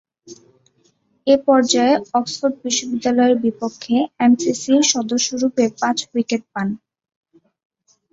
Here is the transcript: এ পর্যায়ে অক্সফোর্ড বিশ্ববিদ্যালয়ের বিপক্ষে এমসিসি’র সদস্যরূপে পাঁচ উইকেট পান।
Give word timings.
এ 1.27 1.35
পর্যায়ে 1.47 1.93
অক্সফোর্ড 2.13 2.55
বিশ্ববিদ্যালয়ের 2.63 3.37
বিপক্ষে 3.45 3.95
এমসিসি’র 4.25 4.83
সদস্যরূপে 4.93 5.63
পাঁচ 5.81 5.97
উইকেট 6.13 6.43
পান। 6.53 6.67